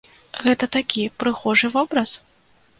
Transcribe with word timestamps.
Гэта 0.45 0.69
такі 0.77 1.05
прыгожы 1.23 1.73
вобраз? 1.79 2.19